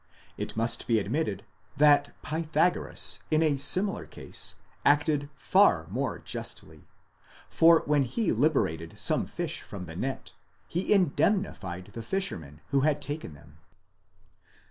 [0.35, 1.45] It must be ad mitted
[1.77, 6.87] that Pythagoras in a similar case acted far more justly,
[7.51, 10.33] for when he liberated some fish from the net,
[10.67, 13.59] he indemnified the fishermen who had taken them.